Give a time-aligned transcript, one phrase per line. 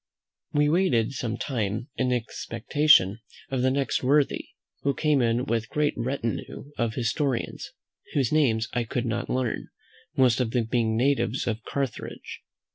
[0.51, 3.19] We waited some time in expectation
[3.51, 4.45] of the next worthy,
[4.81, 7.69] who came in with a great retinue of historians,
[8.15, 9.67] whose names I could not learn,
[10.17, 12.41] most of them being natives of Carthage.